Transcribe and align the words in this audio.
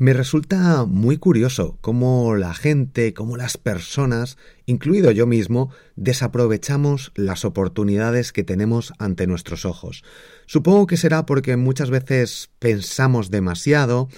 Me 0.00 0.14
resulta 0.14 0.86
muy 0.86 1.18
curioso 1.18 1.76
cómo 1.82 2.34
la 2.34 2.54
gente, 2.54 3.12
cómo 3.12 3.36
las 3.36 3.58
personas, 3.58 4.38
incluido 4.64 5.10
yo 5.10 5.26
mismo, 5.26 5.68
desaprovechamos 5.94 7.12
las 7.16 7.44
oportunidades 7.44 8.32
que 8.32 8.42
tenemos 8.42 8.94
ante 8.98 9.26
nuestros 9.26 9.66
ojos. 9.66 10.02
Supongo 10.46 10.86
que 10.86 10.96
será 10.96 11.26
porque 11.26 11.58
muchas 11.58 11.90
veces 11.90 12.48
pensamos 12.58 13.30
demasiado, 13.30 14.08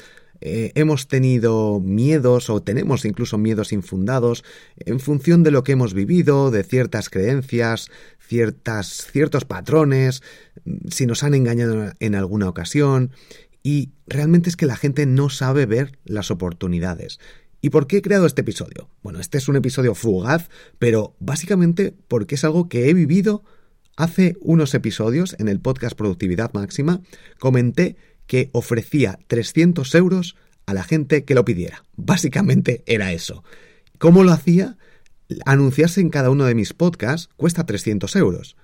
eh, 0.40 0.70
hemos 0.76 1.08
tenido 1.08 1.80
miedos 1.80 2.48
o 2.48 2.62
tenemos 2.62 3.04
incluso 3.04 3.36
miedos 3.36 3.72
infundados 3.72 4.44
en 4.76 5.00
función 5.00 5.42
de 5.42 5.50
lo 5.50 5.64
que 5.64 5.72
hemos 5.72 5.94
vivido, 5.94 6.52
de 6.52 6.62
ciertas 6.62 7.10
creencias, 7.10 7.90
ciertas, 8.20 9.08
ciertos 9.10 9.44
patrones, 9.44 10.22
si 10.88 11.06
nos 11.06 11.24
han 11.24 11.34
engañado 11.34 11.92
en 11.98 12.14
alguna 12.14 12.48
ocasión, 12.48 13.10
y 13.62 13.90
realmente 14.06 14.48
es 14.48 14.56
que 14.56 14.66
la 14.66 14.76
gente 14.76 15.06
no 15.06 15.28
sabe 15.28 15.66
ver 15.66 15.98
las 16.04 16.30
oportunidades. 16.30 17.18
¿Y 17.60 17.70
por 17.70 17.86
qué 17.86 17.98
he 17.98 18.02
creado 18.02 18.26
este 18.26 18.40
episodio? 18.40 18.88
Bueno, 19.02 19.20
este 19.20 19.38
es 19.38 19.48
un 19.48 19.56
episodio 19.56 19.94
fugaz, 19.94 20.50
pero 20.78 21.14
básicamente 21.20 21.94
porque 22.08 22.34
es 22.34 22.44
algo 22.44 22.68
que 22.68 22.90
he 22.90 22.94
vivido 22.94 23.44
hace 23.96 24.36
unos 24.40 24.74
episodios 24.74 25.36
en 25.38 25.48
el 25.48 25.60
podcast 25.60 25.96
Productividad 25.96 26.52
Máxima. 26.54 27.02
Comenté 27.38 27.96
que 28.26 28.50
ofrecía 28.52 29.20
300 29.28 29.94
euros 29.94 30.36
a 30.66 30.74
la 30.74 30.82
gente 30.82 31.24
que 31.24 31.34
lo 31.34 31.44
pidiera. 31.44 31.84
Básicamente 31.96 32.82
era 32.86 33.12
eso. 33.12 33.44
¿Cómo 33.98 34.24
lo 34.24 34.32
hacía? 34.32 34.76
Anunciarse 35.46 36.00
en 36.00 36.10
cada 36.10 36.30
uno 36.30 36.44
de 36.46 36.56
mis 36.56 36.72
podcasts 36.72 37.28
cuesta 37.36 37.64
300 37.64 38.16
euros. 38.16 38.56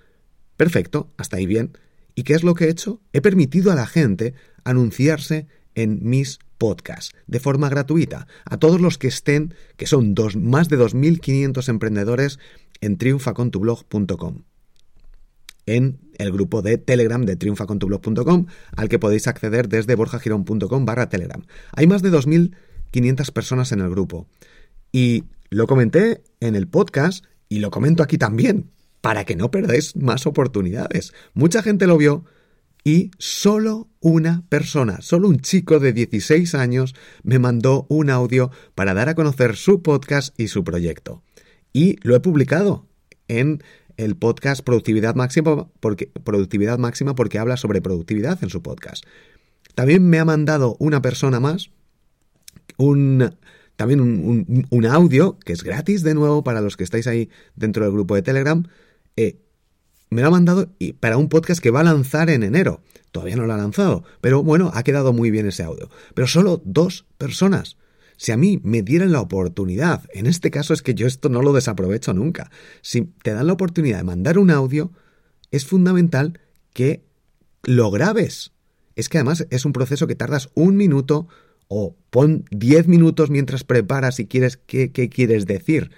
Perfecto, 0.56 1.08
hasta 1.16 1.36
ahí 1.36 1.46
bien. 1.46 1.78
¿Y 2.18 2.24
qué 2.24 2.34
es 2.34 2.42
lo 2.42 2.54
que 2.54 2.64
he 2.64 2.68
hecho? 2.68 3.00
He 3.12 3.20
permitido 3.20 3.70
a 3.70 3.76
la 3.76 3.86
gente 3.86 4.34
anunciarse 4.64 5.46
en 5.76 6.00
mis 6.02 6.40
podcasts 6.58 7.14
de 7.28 7.38
forma 7.38 7.68
gratuita 7.68 8.26
a 8.44 8.56
todos 8.56 8.80
los 8.80 8.98
que 8.98 9.06
estén, 9.06 9.54
que 9.76 9.86
son 9.86 10.16
más 10.34 10.68
de 10.68 10.80
2.500 10.80 11.68
emprendedores 11.68 12.40
en 12.80 12.98
triunfacontublog.com 12.98 14.42
en 15.66 16.00
el 16.18 16.32
grupo 16.32 16.60
de 16.60 16.76
Telegram 16.76 17.24
de 17.24 17.36
triunfacontublog.com 17.36 18.46
al 18.74 18.88
que 18.88 18.98
podéis 18.98 19.28
acceder 19.28 19.68
desde 19.68 19.94
borjagirón.com 19.94 20.84
barra 20.84 21.08
Telegram. 21.08 21.44
Hay 21.70 21.86
más 21.86 22.02
de 22.02 22.10
2.500 22.10 23.30
personas 23.30 23.70
en 23.70 23.78
el 23.78 23.90
grupo 23.90 24.26
y 24.90 25.22
lo 25.50 25.68
comenté 25.68 26.24
en 26.40 26.56
el 26.56 26.66
podcast 26.66 27.24
y 27.48 27.60
lo 27.60 27.70
comento 27.70 28.02
aquí 28.02 28.18
también 28.18 28.72
para 29.08 29.24
que 29.24 29.36
no 29.36 29.50
perdáis 29.50 29.96
más 29.96 30.26
oportunidades. 30.26 31.14
Mucha 31.32 31.62
gente 31.62 31.86
lo 31.86 31.96
vio 31.96 32.26
y 32.84 33.10
solo 33.16 33.88
una 34.00 34.44
persona, 34.50 35.00
solo 35.00 35.28
un 35.28 35.40
chico 35.40 35.80
de 35.80 35.94
16 35.94 36.54
años 36.54 36.94
me 37.22 37.38
mandó 37.38 37.86
un 37.88 38.10
audio 38.10 38.50
para 38.74 38.92
dar 38.92 39.08
a 39.08 39.14
conocer 39.14 39.56
su 39.56 39.80
podcast 39.80 40.38
y 40.38 40.48
su 40.48 40.62
proyecto. 40.62 41.22
Y 41.72 41.96
lo 42.06 42.14
he 42.14 42.20
publicado 42.20 42.86
en 43.28 43.62
el 43.96 44.14
podcast 44.14 44.60
Productividad 44.60 45.14
Máxima 45.14 45.70
porque, 45.80 46.08
Productividad 46.22 46.76
Máxima 46.76 47.14
porque 47.14 47.38
habla 47.38 47.56
sobre 47.56 47.80
productividad 47.80 48.38
en 48.44 48.50
su 48.50 48.60
podcast. 48.60 49.06
También 49.74 50.06
me 50.06 50.18
ha 50.18 50.26
mandado 50.26 50.76
una 50.80 51.00
persona 51.00 51.40
más 51.40 51.70
un, 52.76 53.34
también 53.76 54.02
un, 54.02 54.66
un 54.68 54.84
audio 54.84 55.38
que 55.38 55.54
es 55.54 55.62
gratis 55.62 56.02
de 56.02 56.12
nuevo 56.12 56.44
para 56.44 56.60
los 56.60 56.76
que 56.76 56.84
estáis 56.84 57.06
ahí 57.06 57.30
dentro 57.56 57.84
del 57.84 57.94
grupo 57.94 58.14
de 58.14 58.20
Telegram 58.20 58.66
eh, 59.18 59.36
me 60.10 60.22
lo 60.22 60.28
ha 60.28 60.30
mandado 60.30 60.72
y 60.78 60.92
para 60.92 61.16
un 61.16 61.28
podcast 61.28 61.60
que 61.60 61.72
va 61.72 61.80
a 61.80 61.84
lanzar 61.84 62.30
en 62.30 62.44
enero. 62.44 62.82
Todavía 63.10 63.34
no 63.34 63.46
lo 63.46 63.54
ha 63.54 63.56
lanzado, 63.56 64.04
pero 64.20 64.44
bueno, 64.44 64.70
ha 64.74 64.84
quedado 64.84 65.12
muy 65.12 65.32
bien 65.32 65.46
ese 65.46 65.64
audio. 65.64 65.90
Pero 66.14 66.28
solo 66.28 66.62
dos 66.64 67.04
personas. 67.18 67.76
Si 68.16 68.30
a 68.30 68.36
mí 68.36 68.60
me 68.62 68.82
dieran 68.82 69.10
la 69.10 69.20
oportunidad, 69.20 70.04
en 70.14 70.26
este 70.26 70.52
caso 70.52 70.72
es 70.72 70.82
que 70.82 70.94
yo 70.94 71.08
esto 71.08 71.28
no 71.28 71.42
lo 71.42 71.52
desaprovecho 71.52 72.14
nunca, 72.14 72.50
si 72.80 73.02
te 73.22 73.32
dan 73.32 73.48
la 73.48 73.52
oportunidad 73.52 73.98
de 73.98 74.04
mandar 74.04 74.38
un 74.38 74.50
audio, 74.50 74.92
es 75.50 75.66
fundamental 75.66 76.38
que 76.72 77.02
lo 77.64 77.90
grabes. 77.90 78.52
Es 78.94 79.08
que 79.08 79.18
además 79.18 79.46
es 79.50 79.64
un 79.64 79.72
proceso 79.72 80.06
que 80.06 80.14
tardas 80.14 80.50
un 80.54 80.76
minuto 80.76 81.26
o 81.66 81.96
pon 82.10 82.44
diez 82.50 82.86
minutos 82.86 83.30
mientras 83.30 83.64
preparas 83.64 84.20
y 84.20 84.26
quieres 84.26 84.56
qué 84.56 84.90
quieres 84.92 85.46
decir. 85.46 85.90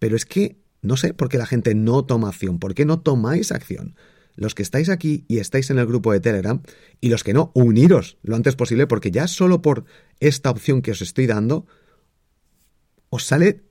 Pero 0.00 0.16
es 0.16 0.26
que 0.26 0.61
no 0.82 0.96
sé 0.96 1.14
por 1.14 1.28
qué 1.28 1.38
la 1.38 1.46
gente 1.46 1.74
no 1.74 2.04
toma 2.04 2.28
acción, 2.28 2.58
por 2.58 2.74
qué 2.74 2.84
no 2.84 3.00
tomáis 3.00 3.52
acción. 3.52 3.94
Los 4.34 4.54
que 4.54 4.62
estáis 4.62 4.88
aquí 4.88 5.24
y 5.28 5.38
estáis 5.38 5.70
en 5.70 5.78
el 5.78 5.86
grupo 5.86 6.12
de 6.12 6.20
Telegram 6.20 6.60
y 7.00 7.08
los 7.08 7.22
que 7.22 7.34
no, 7.34 7.52
uniros 7.54 8.18
lo 8.22 8.34
antes 8.34 8.56
posible 8.56 8.86
porque 8.86 9.10
ya 9.10 9.28
solo 9.28 9.62
por 9.62 9.84
esta 10.20 10.50
opción 10.50 10.82
que 10.82 10.90
os 10.90 11.02
estoy 11.02 11.26
dando, 11.26 11.66
os 13.10 13.24
sale, 13.24 13.62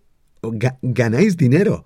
ganáis 0.81 1.35
dinero. 1.35 1.85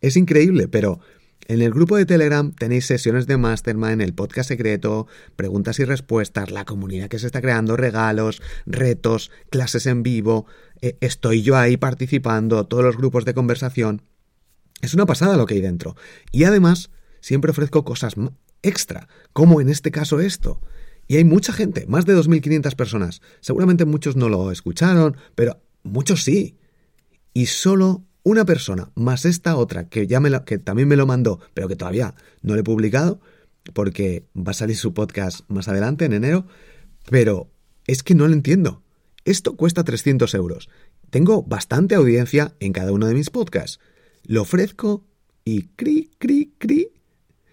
Es 0.00 0.16
increíble, 0.16 0.68
pero 0.68 1.00
en 1.48 1.62
el 1.62 1.70
grupo 1.70 1.96
de 1.96 2.06
Telegram 2.06 2.52
tenéis 2.52 2.86
sesiones 2.86 3.26
de 3.26 3.36
mastermind, 3.36 4.02
el 4.02 4.14
podcast 4.14 4.48
secreto, 4.48 5.06
preguntas 5.36 5.78
y 5.78 5.84
respuestas, 5.84 6.50
la 6.50 6.64
comunidad 6.64 7.08
que 7.08 7.18
se 7.18 7.26
está 7.26 7.40
creando, 7.40 7.76
regalos, 7.76 8.42
retos, 8.66 9.30
clases 9.50 9.86
en 9.86 10.02
vivo, 10.02 10.46
eh, 10.80 10.96
estoy 11.00 11.42
yo 11.42 11.56
ahí 11.56 11.76
participando, 11.76 12.66
todos 12.66 12.84
los 12.84 12.96
grupos 12.96 13.24
de 13.24 13.34
conversación. 13.34 14.02
Es 14.80 14.94
una 14.94 15.06
pasada 15.06 15.36
lo 15.36 15.46
que 15.46 15.54
hay 15.54 15.60
dentro. 15.60 15.96
Y 16.32 16.44
además, 16.44 16.90
siempre 17.20 17.50
ofrezco 17.50 17.84
cosas 17.84 18.14
extra, 18.62 19.08
como 19.32 19.60
en 19.60 19.68
este 19.68 19.90
caso 19.90 20.20
esto. 20.20 20.60
Y 21.06 21.16
hay 21.16 21.24
mucha 21.24 21.52
gente, 21.52 21.86
más 21.86 22.04
de 22.04 22.14
2.500 22.14 22.76
personas. 22.76 23.22
Seguramente 23.40 23.84
muchos 23.86 24.16
no 24.16 24.28
lo 24.28 24.50
escucharon, 24.52 25.16
pero 25.34 25.60
muchos 25.82 26.22
sí. 26.22 26.58
Y 27.32 27.46
solo 27.46 28.04
una 28.22 28.44
persona, 28.44 28.90
más 28.94 29.24
esta 29.24 29.56
otra, 29.56 29.88
que, 29.88 30.06
ya 30.06 30.20
me 30.20 30.30
que 30.44 30.58
también 30.58 30.86
me 30.86 30.96
lo 30.96 31.06
mandó, 31.06 31.40
pero 31.54 31.66
que 31.66 31.76
todavía 31.76 32.14
no 32.42 32.54
lo 32.54 32.60
he 32.60 32.64
publicado, 32.64 33.20
porque 33.72 34.26
va 34.36 34.50
a 34.50 34.54
salir 34.54 34.76
su 34.76 34.92
podcast 34.92 35.40
más 35.48 35.68
adelante, 35.68 36.04
en 36.04 36.12
enero, 36.12 36.46
pero 37.10 37.50
es 37.86 38.02
que 38.02 38.14
no 38.14 38.28
lo 38.28 38.34
entiendo. 38.34 38.82
Esto 39.24 39.56
cuesta 39.56 39.84
300 39.84 40.34
euros. 40.34 40.68
Tengo 41.10 41.42
bastante 41.42 41.94
audiencia 41.94 42.54
en 42.60 42.72
cada 42.72 42.92
uno 42.92 43.06
de 43.06 43.14
mis 43.14 43.30
podcasts. 43.30 43.80
Lo 44.28 44.42
ofrezco 44.42 45.06
y 45.42 45.68
cri, 45.68 46.10
cri, 46.18 46.52
cri. 46.58 46.88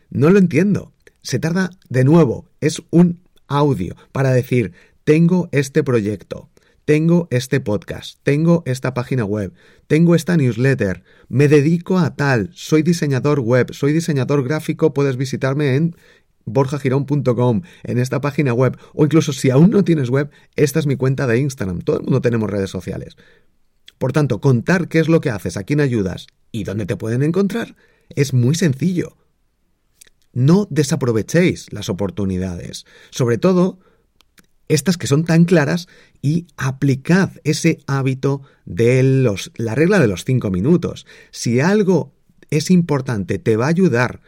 No 0.10 0.30
lo 0.30 0.40
entiendo. 0.40 0.92
Se 1.22 1.40
tarda 1.40 1.70
de 1.88 2.04
nuevo. 2.04 2.50
Es 2.60 2.82
un 2.90 3.22
audio 3.48 3.96
para 4.12 4.34
decir, 4.34 4.74
tengo 5.06 5.48
este 5.54 5.86
proyecto, 5.86 6.50
tengo 6.84 7.30
este 7.32 7.62
podcast, 7.62 8.20
tengo 8.24 8.62
esta 8.66 8.94
página 8.94 9.24
web, 9.24 9.54
tengo 9.88 10.16
esta 10.16 10.36
newsletter, 10.36 11.04
me 11.30 11.48
dedico 11.48 11.98
a 11.98 12.14
tal, 12.18 12.50
soy 12.54 12.82
diseñador 12.82 13.40
web, 13.40 13.72
soy 13.72 13.94
diseñador 13.94 14.44
gráfico, 14.44 14.94
puedes 14.94 15.16
visitarme 15.16 15.78
en 15.78 15.96
borjagirón.com, 16.44 17.62
en 17.84 18.00
esta 18.00 18.20
página 18.20 18.54
web, 18.54 18.78
o 18.94 19.06
incluso 19.06 19.32
si 19.32 19.50
aún 19.50 19.70
no 19.70 19.86
tienes 19.86 20.10
web, 20.10 20.30
esta 20.58 20.80
es 20.80 20.88
mi 20.88 20.98
cuenta 20.98 21.26
de 21.26 21.40
Instagram, 21.40 21.80
todo 21.80 22.00
el 22.00 22.04
mundo 22.04 22.20
tenemos 22.20 22.50
redes 22.50 22.70
sociales. 22.70 23.16
Por 23.98 24.12
tanto, 24.12 24.42
contar 24.42 24.88
qué 24.88 25.00
es 25.00 25.08
lo 25.08 25.22
que 25.22 25.30
haces, 25.30 25.58
a 25.58 25.64
quién 25.64 25.80
ayudas 25.80 26.28
y 26.52 26.64
dónde 26.64 26.86
te 26.86 26.98
pueden 26.98 27.24
encontrar 27.24 27.76
es 28.10 28.34
muy 28.34 28.56
sencillo. 28.56 29.18
No 30.34 30.68
desaprovechéis 30.70 31.72
las 31.72 31.90
oportunidades, 31.90 32.86
sobre 33.10 33.38
todo 33.38 33.80
estas 34.68 34.98
que 34.98 35.08
son 35.08 35.26
tan 35.26 35.46
claras 35.46 35.88
y 36.22 36.48
aplicad 36.58 37.32
ese 37.44 37.80
hábito 37.88 38.42
de 38.66 39.04
los, 39.04 39.52
la 39.56 39.76
regla 39.76 40.00
de 40.00 40.08
los 40.08 40.26
cinco 40.26 40.52
minutos. 40.52 41.06
Si 41.32 41.60
algo 41.60 42.14
es 42.50 42.72
importante, 42.72 43.40
te 43.40 43.58
va 43.58 43.66
a 43.66 43.70
ayudar 43.70 44.22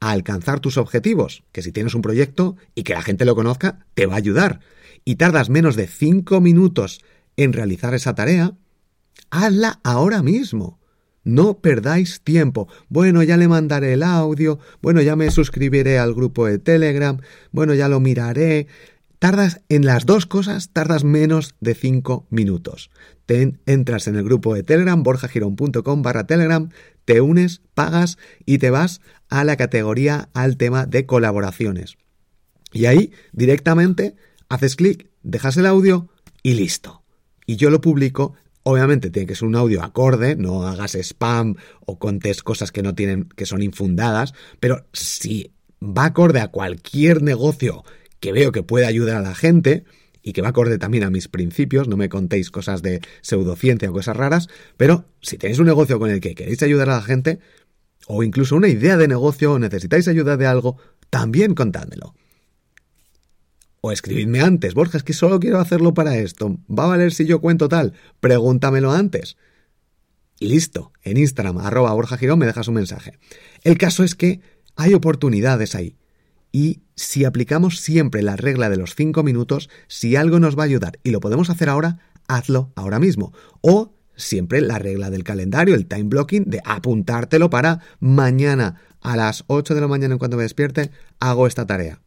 a 0.00 0.10
alcanzar 0.10 0.60
tus 0.60 0.76
objetivos, 0.76 1.44
que 1.52 1.62
si 1.62 1.72
tienes 1.72 1.94
un 1.94 2.02
proyecto 2.02 2.56
y 2.74 2.82
que 2.82 2.94
la 2.94 3.02
gente 3.02 3.24
lo 3.24 3.34
conozca, 3.34 3.86
te 3.94 4.06
va 4.06 4.14
a 4.14 4.18
ayudar, 4.18 4.60
y 5.04 5.16
tardas 5.16 5.48
menos 5.48 5.76
de 5.76 5.86
cinco 5.86 6.40
minutos 6.40 7.00
en 7.36 7.52
realizar 7.52 7.94
esa 7.94 8.14
tarea, 8.14 8.52
hazla 9.30 9.80
ahora 9.82 10.22
mismo. 10.22 10.78
No 11.24 11.58
perdáis 11.58 12.20
tiempo. 12.22 12.68
Bueno, 12.88 13.22
ya 13.22 13.36
le 13.36 13.46
mandaré 13.46 13.92
el 13.92 14.02
audio, 14.02 14.58
bueno, 14.80 15.00
ya 15.02 15.14
me 15.14 15.30
suscribiré 15.30 15.98
al 15.98 16.14
grupo 16.14 16.46
de 16.46 16.58
Telegram, 16.58 17.18
bueno, 17.52 17.74
ya 17.74 17.88
lo 17.88 18.00
miraré, 18.00 18.66
tardas 19.20 19.60
en 19.68 19.86
las 19.86 20.04
dos 20.04 20.26
cosas, 20.26 20.70
tardas 20.72 21.04
menos 21.04 21.54
de 21.60 21.74
cinco 21.74 22.26
minutos. 22.30 22.90
Te 23.24 23.54
entras 23.66 24.08
en 24.08 24.16
el 24.16 24.24
grupo 24.24 24.54
de 24.54 24.64
Telegram, 24.64 25.00
borjagirón.com 25.00 26.02
barra 26.02 26.26
Telegram, 26.26 26.70
te 27.04 27.20
unes, 27.20 27.62
pagas 27.74 28.18
y 28.44 28.58
te 28.58 28.70
vas 28.70 29.00
a 29.28 29.44
la 29.44 29.56
categoría, 29.56 30.28
al 30.34 30.56
tema 30.56 30.86
de 30.86 31.06
colaboraciones. 31.06 31.98
Y 32.72 32.86
ahí 32.86 33.12
directamente 33.32 34.16
haces 34.48 34.74
clic, 34.74 35.08
dejas 35.22 35.56
el 35.56 35.66
audio 35.66 36.08
y 36.42 36.54
listo. 36.54 37.04
Y 37.46 37.56
yo 37.56 37.70
lo 37.70 37.80
publico. 37.80 38.34
Obviamente 38.64 39.10
tiene 39.10 39.26
que 39.26 39.34
ser 39.34 39.48
un 39.48 39.56
audio 39.56 39.82
acorde, 39.82 40.36
no 40.36 40.66
hagas 40.66 40.94
spam 40.94 41.56
o 41.84 41.98
contes 41.98 42.42
cosas 42.42 42.70
que 42.70 42.82
no 42.82 42.94
tienen, 42.94 43.24
que 43.24 43.46
son 43.46 43.62
infundadas, 43.62 44.34
pero 44.60 44.86
si 44.92 45.52
va 45.82 46.06
acorde 46.06 46.40
a 46.40 46.48
cualquier 46.48 47.22
negocio 47.22 47.84
que 48.20 48.32
veo 48.32 48.52
que 48.52 48.62
puede 48.62 48.86
ayudar 48.86 49.16
a 49.16 49.22
la 49.22 49.34
gente 49.34 49.84
y 50.22 50.32
que 50.32 50.42
va 50.42 50.50
acorde 50.50 50.78
también 50.78 51.02
a 51.02 51.10
mis 51.10 51.26
principios, 51.26 51.88
no 51.88 51.96
me 51.96 52.08
contéis 52.08 52.50
cosas 52.52 52.82
de 52.82 53.00
pseudociencia 53.20 53.90
o 53.90 53.92
cosas 53.92 54.16
raras, 54.16 54.48
pero 54.76 55.06
si 55.20 55.38
tenéis 55.38 55.58
un 55.58 55.66
negocio 55.66 55.98
con 55.98 56.10
el 56.10 56.20
que 56.20 56.36
queréis 56.36 56.62
ayudar 56.62 56.88
a 56.90 56.96
la 56.96 57.02
gente, 57.02 57.40
o 58.06 58.22
incluso 58.22 58.54
una 58.54 58.68
idea 58.68 58.96
de 58.96 59.08
negocio 59.08 59.52
o 59.52 59.58
necesitáis 59.58 60.06
ayuda 60.06 60.36
de 60.36 60.46
algo, 60.46 60.76
también 61.10 61.54
contádmelo. 61.54 62.14
O 63.84 63.90
escribidme 63.90 64.40
antes, 64.40 64.74
Borja, 64.74 64.96
es 64.96 65.02
que 65.02 65.12
solo 65.12 65.40
quiero 65.40 65.58
hacerlo 65.58 65.92
para 65.92 66.16
esto. 66.16 66.56
¿Va 66.70 66.84
a 66.84 66.86
valer 66.86 67.12
si 67.12 67.26
yo 67.26 67.40
cuento 67.40 67.68
tal? 67.68 67.94
Pregúntamelo 68.20 68.92
antes. 68.92 69.36
Y 70.38 70.46
listo, 70.46 70.92
en 71.02 71.16
Instagram, 71.16 71.58
arroba 71.58 71.92
Borja 71.92 72.16
Girón, 72.16 72.38
me 72.38 72.46
dejas 72.46 72.68
un 72.68 72.74
mensaje. 72.74 73.18
El 73.64 73.78
caso 73.78 74.04
es 74.04 74.14
que 74.14 74.40
hay 74.76 74.94
oportunidades 74.94 75.74
ahí. 75.74 75.96
Y 76.52 76.82
si 76.94 77.24
aplicamos 77.24 77.80
siempre 77.80 78.22
la 78.22 78.36
regla 78.36 78.70
de 78.70 78.76
los 78.76 78.94
cinco 78.94 79.24
minutos, 79.24 79.68
si 79.88 80.14
algo 80.14 80.38
nos 80.38 80.56
va 80.56 80.62
a 80.62 80.66
ayudar 80.66 81.00
y 81.02 81.10
lo 81.10 81.18
podemos 81.18 81.50
hacer 81.50 81.68
ahora, 81.68 81.98
hazlo 82.28 82.72
ahora 82.76 83.00
mismo. 83.00 83.32
O 83.62 83.96
siempre 84.14 84.60
la 84.60 84.78
regla 84.78 85.10
del 85.10 85.24
calendario, 85.24 85.74
el 85.74 85.88
time 85.88 86.04
blocking, 86.04 86.44
de 86.44 86.60
apuntártelo 86.64 87.50
para 87.50 87.80
mañana 87.98 88.80
a 89.00 89.16
las 89.16 89.42
8 89.48 89.74
de 89.74 89.80
la 89.80 89.88
mañana 89.88 90.14
en 90.14 90.18
cuanto 90.20 90.36
me 90.36 90.44
despierte, 90.44 90.92
hago 91.18 91.48
esta 91.48 91.66
tarea. 91.66 92.00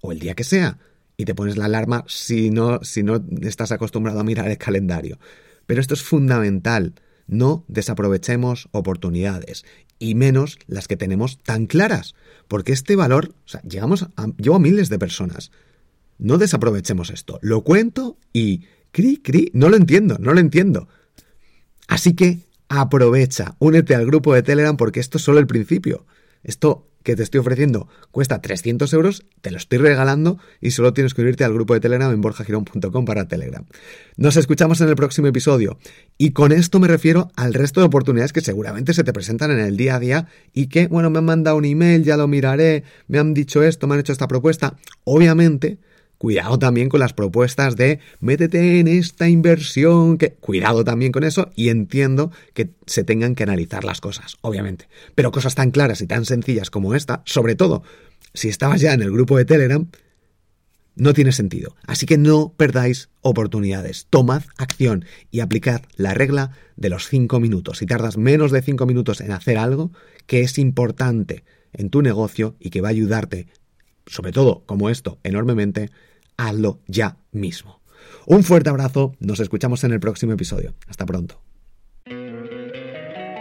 O 0.00 0.10
el 0.10 0.18
día 0.18 0.34
que 0.34 0.42
sea. 0.42 0.78
Y 1.20 1.26
te 1.26 1.34
pones 1.34 1.58
la 1.58 1.66
alarma 1.66 2.06
si 2.08 2.48
no, 2.48 2.82
si 2.82 3.02
no 3.02 3.22
estás 3.42 3.72
acostumbrado 3.72 4.20
a 4.20 4.24
mirar 4.24 4.48
el 4.48 4.56
calendario. 4.56 5.18
Pero 5.66 5.82
esto 5.82 5.92
es 5.92 6.02
fundamental. 6.02 6.94
No 7.26 7.66
desaprovechemos 7.68 8.70
oportunidades 8.72 9.66
y 9.98 10.14
menos 10.14 10.58
las 10.66 10.88
que 10.88 10.96
tenemos 10.96 11.36
tan 11.42 11.66
claras, 11.66 12.14
porque 12.48 12.72
este 12.72 12.96
valor, 12.96 13.34
o 13.44 13.48
sea, 13.48 13.60
llegamos 13.60 14.04
a, 14.04 14.28
llevo 14.38 14.56
a 14.56 14.60
miles 14.60 14.88
de 14.88 14.98
personas. 14.98 15.50
No 16.16 16.38
desaprovechemos 16.38 17.10
esto. 17.10 17.38
Lo 17.42 17.64
cuento 17.64 18.16
y 18.32 18.64
cri 18.90 19.18
cri, 19.18 19.50
no 19.52 19.68
lo 19.68 19.76
entiendo, 19.76 20.16
no 20.18 20.32
lo 20.32 20.40
entiendo. 20.40 20.88
Así 21.86 22.14
que 22.14 22.46
aprovecha, 22.70 23.56
únete 23.58 23.94
al 23.94 24.06
grupo 24.06 24.32
de 24.32 24.42
Telegram 24.42 24.78
porque 24.78 25.00
esto 25.00 25.18
es 25.18 25.24
solo 25.24 25.38
el 25.38 25.46
principio. 25.46 26.06
Esto 26.42 26.89
que 27.02 27.16
te 27.16 27.22
estoy 27.22 27.40
ofreciendo 27.40 27.88
cuesta 28.10 28.40
300 28.40 28.92
euros, 28.92 29.24
te 29.40 29.50
lo 29.50 29.56
estoy 29.56 29.78
regalando 29.78 30.38
y 30.60 30.72
solo 30.72 30.92
tienes 30.92 31.14
que 31.14 31.22
unirte 31.22 31.44
al 31.44 31.54
grupo 31.54 31.74
de 31.74 31.80
Telegram 31.80 32.12
en 32.12 32.20
borjagirón.com 32.20 33.04
para 33.04 33.28
Telegram. 33.28 33.64
Nos 34.16 34.36
escuchamos 34.36 34.80
en 34.80 34.88
el 34.88 34.96
próximo 34.96 35.28
episodio 35.28 35.78
y 36.18 36.30
con 36.32 36.52
esto 36.52 36.80
me 36.80 36.88
refiero 36.88 37.30
al 37.36 37.54
resto 37.54 37.80
de 37.80 37.86
oportunidades 37.86 38.32
que 38.32 38.40
seguramente 38.40 38.94
se 38.94 39.04
te 39.04 39.12
presentan 39.12 39.50
en 39.50 39.60
el 39.60 39.76
día 39.76 39.96
a 39.96 40.00
día 40.00 40.26
y 40.52 40.66
que, 40.66 40.86
bueno, 40.88 41.10
me 41.10 41.18
han 41.18 41.24
mandado 41.24 41.56
un 41.56 41.64
email, 41.64 42.04
ya 42.04 42.16
lo 42.16 42.28
miraré, 42.28 42.84
me 43.08 43.18
han 43.18 43.34
dicho 43.34 43.62
esto, 43.62 43.86
me 43.86 43.94
han 43.94 44.00
hecho 44.00 44.12
esta 44.12 44.28
propuesta. 44.28 44.76
Obviamente, 45.04 45.78
Cuidado 46.20 46.58
también 46.58 46.90
con 46.90 47.00
las 47.00 47.14
propuestas 47.14 47.76
de 47.76 47.98
métete 48.20 48.78
en 48.78 48.88
esta 48.88 49.26
inversión, 49.30 50.18
que 50.18 50.34
cuidado 50.34 50.84
también 50.84 51.12
con 51.12 51.24
eso 51.24 51.48
y 51.56 51.70
entiendo 51.70 52.30
que 52.52 52.72
se 52.84 53.04
tengan 53.04 53.34
que 53.34 53.44
analizar 53.44 53.84
las 53.84 54.02
cosas, 54.02 54.36
obviamente. 54.42 54.86
Pero 55.14 55.32
cosas 55.32 55.54
tan 55.54 55.70
claras 55.70 56.02
y 56.02 56.06
tan 56.06 56.26
sencillas 56.26 56.68
como 56.68 56.94
esta, 56.94 57.22
sobre 57.24 57.54
todo 57.54 57.84
si 58.34 58.50
estabas 58.50 58.82
ya 58.82 58.92
en 58.92 59.00
el 59.00 59.10
grupo 59.10 59.38
de 59.38 59.46
Telegram, 59.46 59.88
no 60.94 61.14
tiene 61.14 61.32
sentido. 61.32 61.74
Así 61.86 62.04
que 62.04 62.18
no 62.18 62.52
perdáis 62.54 63.08
oportunidades. 63.22 64.06
Tomad 64.10 64.42
acción 64.58 65.06
y 65.30 65.40
aplicad 65.40 65.80
la 65.96 66.12
regla 66.12 66.50
de 66.76 66.90
los 66.90 67.08
cinco 67.08 67.40
minutos. 67.40 67.78
Si 67.78 67.86
tardas 67.86 68.18
menos 68.18 68.52
de 68.52 68.60
cinco 68.60 68.84
minutos 68.84 69.22
en 69.22 69.32
hacer 69.32 69.56
algo 69.56 69.90
que 70.26 70.42
es 70.42 70.58
importante 70.58 71.44
en 71.72 71.88
tu 71.88 72.02
negocio 72.02 72.56
y 72.60 72.68
que 72.68 72.82
va 72.82 72.88
a 72.88 72.90
ayudarte, 72.90 73.46
sobre 74.04 74.32
todo 74.32 74.64
como 74.66 74.90
esto, 74.90 75.18
enormemente, 75.22 75.88
hazlo 76.36 76.80
ya 76.86 77.16
mismo. 77.32 77.80
Un 78.26 78.44
fuerte 78.44 78.70
abrazo, 78.70 79.14
nos 79.20 79.40
escuchamos 79.40 79.84
en 79.84 79.92
el 79.92 80.00
próximo 80.00 80.32
episodio. 80.32 80.74
Hasta 80.88 81.06
pronto. 81.06 81.40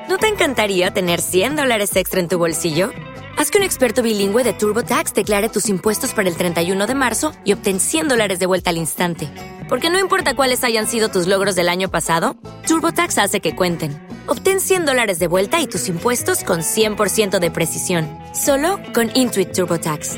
¿No 0.10 0.18
te 0.18 0.28
encantaría 0.28 0.92
tener 0.92 1.22
100 1.22 1.56
dólares 1.56 1.96
extra 1.96 2.20
en 2.20 2.28
tu 2.28 2.40
bolsillo? 2.40 2.90
Haz 3.38 3.52
que 3.52 3.60
un 3.60 3.64
experto 3.64 4.02
bilingüe 4.02 4.44
de 4.44 4.54
TurboTax 4.54 5.14
declare 5.14 5.50
tus 5.50 5.70
impuestos 5.70 6.14
para 6.14 6.28
el 6.28 6.36
31 6.36 6.88
de 6.88 6.96
marzo 6.96 7.32
y 7.46 7.54
obtén 7.54 7.80
100 7.80 8.08
dólares 8.08 8.40
de 8.40 8.48
vuelta 8.48 8.72
al 8.72 8.78
instante. 8.78 9.30
Porque 9.70 9.92
no 9.92 10.00
importa 10.00 10.34
cuáles 10.34 10.64
hayan 10.64 10.88
sido 10.88 11.10
tus 11.10 11.28
logros 11.28 11.56
del 11.56 11.70
año 11.70 11.92
pasado, 11.92 12.36
TurboTax 12.68 13.20
hace 13.20 13.40
que 13.40 13.56
cuenten. 13.56 13.96
Obtén 14.26 14.60
100 14.60 14.88
dólares 14.88 15.20
de 15.20 15.28
vuelta 15.28 15.62
y 15.62 15.68
tus 15.68 15.88
impuestos 15.90 16.44
con 16.44 16.62
100% 16.62 17.38
de 17.38 17.52
precisión, 17.52 18.10
solo 18.34 18.80
con 18.96 19.12
Intuit 19.14 19.52
TurboTax. 19.52 20.18